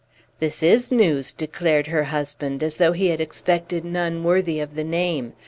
[0.39, 4.83] "This is news!" declared her husband, as though he had expected none worthy of the
[4.83, 5.33] name.